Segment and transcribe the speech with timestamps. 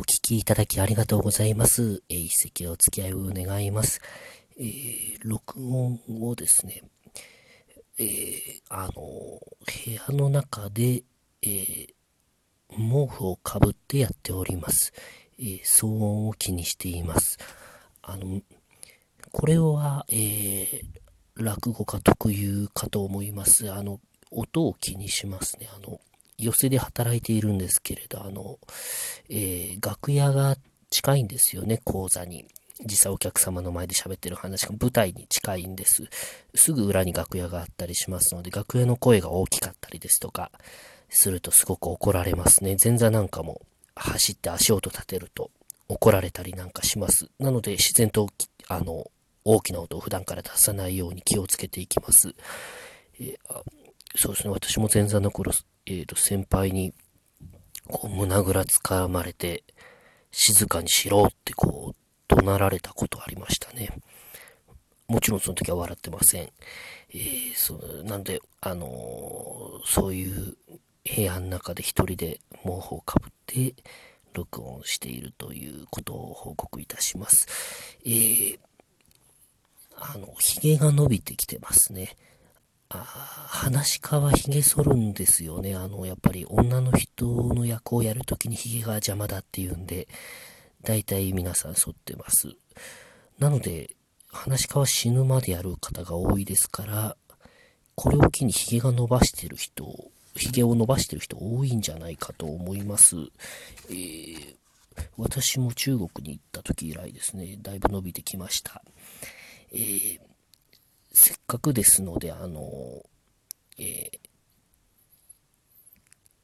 [0.00, 2.02] お聞きいただきありがとうございます。
[2.08, 4.00] えー、一席お付き合いを願います。
[4.58, 6.80] えー、録音をですね、
[7.98, 9.42] えー、あの、部
[9.86, 11.02] 屋の中で、
[11.42, 11.86] えー、
[12.70, 14.94] 毛布をかぶってやっております。
[15.38, 17.36] えー、騒音を気にしています。
[18.00, 18.40] あの、
[19.32, 23.70] これは、えー、落語家特有かと思います。
[23.70, 25.68] あの、音を気にしますね。
[25.76, 26.00] あの、
[26.44, 28.58] 寄席で働いているんですけれど、あの、
[29.28, 30.56] えー、楽屋が
[30.90, 32.46] 近いんですよね、講座に。
[32.84, 36.08] 実際お客様の前で喋ってる話が舞台に近いんです。
[36.54, 40.50] すぐ裏に楽屋があったりしますので、楽屋の声が大きかったりですとか、
[41.10, 42.76] するとすごく怒られますね。
[42.82, 43.60] 前座なんかも
[43.94, 45.50] 走って足音立てると
[45.88, 47.28] 怒られたりなんかします。
[47.38, 48.28] なので自然と、
[48.68, 49.10] あの、
[49.44, 52.34] 大きな音を普段から出さないように気をつけていきます。
[53.18, 53.36] えー、
[54.16, 55.52] そうですね、私も前座の頃、
[55.86, 56.92] えー、と先輩に
[57.88, 59.64] こう胸ぐらつかまれて
[60.30, 61.96] 静かにしろってこう
[62.28, 63.90] 怒鳴られたことありましたね。
[65.08, 66.42] もちろんその時は笑ってません。
[66.42, 70.56] えー、そうなんで、あのー、そういう
[71.04, 73.74] 部屋の中で一人で毛布をかぶって
[74.32, 77.48] 録音しているということを報告いたします。
[78.04, 78.58] えー、
[79.96, 82.16] あの、髭が伸びてきてますね。
[82.92, 85.76] あ話し家は髭剃るんですよね。
[85.76, 90.08] あの、やっぱり女の人の役をやるときに髭が邪魔だっていうんで、
[90.82, 92.48] 大体皆さん剃ってます。
[93.38, 93.94] なので、
[94.28, 97.16] 話し家は死ぬまでやる方が多いですから、
[97.94, 99.86] これを機に髭が伸ばしてる人、
[100.34, 103.14] 髭を伸ばしてる人多いんじゃないかと思います。
[103.88, 104.56] えー、
[105.16, 108.82] 私も中国に行った時以来ですね、だいぶ伸びてきました。
[109.72, 110.29] えー
[111.12, 113.02] せっかくですので、あの、
[113.78, 114.18] えー、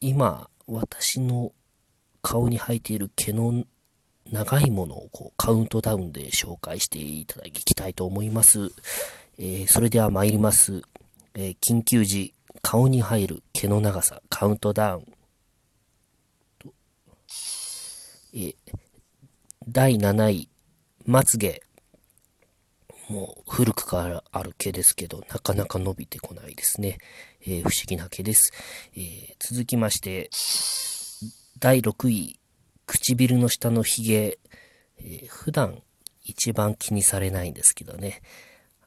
[0.00, 1.52] 今、私の
[2.22, 3.64] 顔に生えている毛の
[4.30, 8.70] 長いものをこうカウントダウンで紹介していただきたいと思います。
[9.38, 10.82] えー、それでは参ります。
[11.34, 15.06] えー、緊急時、顔に入る毛の長さ、カウントダウン。
[18.34, 18.54] えー、
[19.68, 20.48] 第7位、
[21.06, 21.62] まつげ。
[23.08, 26.98] もう古くからある毛ですけど、なかなか伸びてこないですね。
[27.40, 28.52] えー、不思議な毛です。
[28.94, 30.28] えー、続きまして、
[31.58, 32.38] 第6位、
[32.86, 34.38] 唇の下の髭、
[34.98, 35.82] えー、普段
[36.22, 38.20] 一番気にされないんですけどね。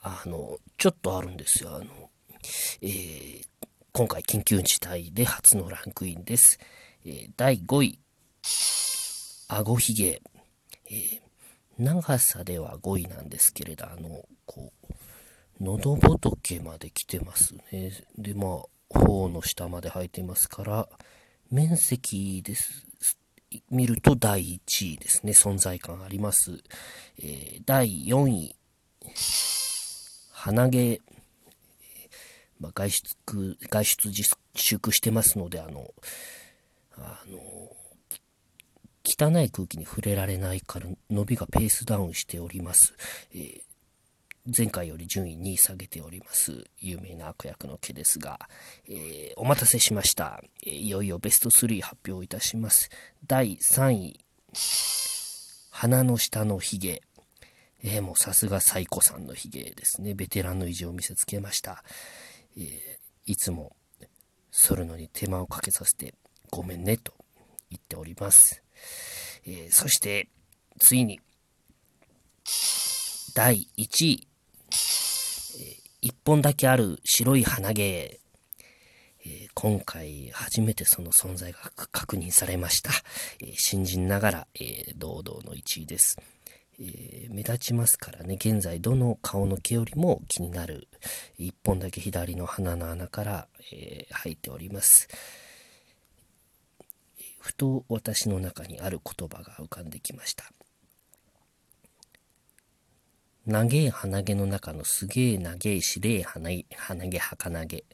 [0.00, 1.74] あの、ちょっとあるんですよ。
[1.74, 2.10] あの、
[2.82, 3.44] えー、
[3.92, 6.60] 今回緊急事態で初のランクインです。
[7.04, 7.98] えー、第5位、
[9.48, 10.22] 顎ひげ、
[10.86, 11.23] えー、
[11.78, 14.94] 長さでは5位なんですけれど、あの、こう、
[15.60, 17.92] 喉仏まで来てますね。
[18.16, 20.88] で、まあ、頬の下まで生えてますから、
[21.50, 22.86] 面積です。
[23.70, 25.32] 見ると第1位ですね。
[25.32, 26.62] 存在感あります。
[27.18, 28.56] えー、第4位。
[30.32, 31.00] 鼻毛。
[32.60, 33.16] まあ、外出、
[33.68, 34.22] 外出自
[34.54, 35.92] 粛してますので、あの、
[36.96, 37.38] あの、
[39.16, 42.94] 汚い空気に触れられないから伸びがペースダウンしております。
[43.32, 43.60] えー、
[44.56, 46.64] 前回より順位2位下げております。
[46.78, 48.40] 有名な悪役の毛ですが、
[48.88, 52.90] えー、お待たせしました、えー、いよいよベスト3発表いたします。
[53.26, 54.20] 第3位、
[55.70, 57.02] 鼻の下のヒゲ。
[57.82, 60.14] えー、もうさすがサイコさんのヒゲですね。
[60.14, 61.84] ベテランの意地を見せつけました。
[62.56, 63.76] え、いつも
[64.50, 66.14] 剃るのに手間をかけさせて
[66.50, 67.12] ごめんねと
[67.70, 68.63] 言っております。
[69.46, 70.28] えー、そして、
[70.78, 71.20] ついに、
[73.34, 74.28] 第1位、
[76.02, 81.58] え、1本だけある白い鼻毛、えー、今回初めてその存在が
[81.90, 82.90] 確認されました。
[83.40, 86.16] えー、新人ながら、えー、堂々の1位です。
[86.80, 90.88] え目立ちますからね、現在どの顔の毛よりも気になる
[91.38, 95.08] 1本だけ左の鼻の穴から、え入っております。
[97.44, 100.50] ふと私の中にある言葉が浮かんできました。
[103.44, 107.84] 長え鼻毛の中のすげえ長えしれえ鼻毛鼻毛儚毛。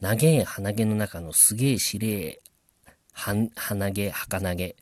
[0.00, 2.40] 長え鼻毛の中のすげえしれえ
[3.12, 3.50] 鼻
[3.92, 4.76] 毛儚毛。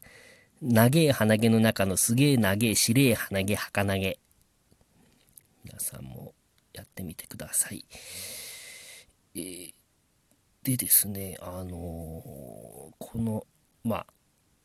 [0.63, 4.19] 長え鼻毛の中のすげえ長えしれえ鼻毛儚毛。
[5.65, 6.35] 皆さんも
[6.73, 7.85] やってみてください。
[9.35, 9.73] えー、
[10.63, 13.45] でですね、あのー、この
[13.87, 14.07] まあ、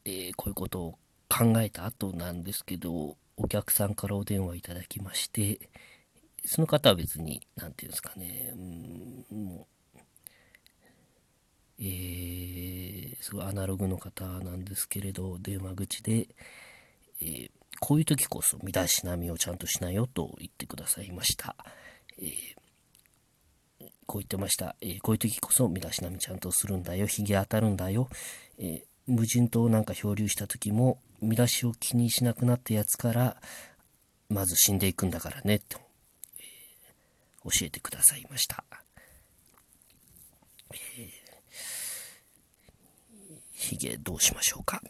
[0.04, 0.92] えー、こういうことを
[1.30, 5.70] 考えた後なんですけど、お客さんからお電話いただきまして、
[6.44, 8.52] その方は別に、なんていうんですかね、
[9.32, 10.00] うん、もう、
[11.80, 16.28] えー、すごいアナログの方なんですけれど、電話口で、
[17.22, 21.56] えー、こういう時こそ身だしなみをちゃんとしなよと言ってくださいました。
[22.20, 27.06] えー、こう言ってました、えこういう時こそ身だしなみちゃんとするんだよ。
[27.06, 28.10] 髭当たるんだよ。
[28.58, 33.38] え無人島なんか漂流した時も、見出しを気にしなくなったやつから、
[34.30, 35.80] まず死んでいくんだからね、と、
[36.40, 38.64] えー、教えてくださいました。
[40.72, 41.10] えー、
[43.54, 44.82] ヒゲどうしましょうか。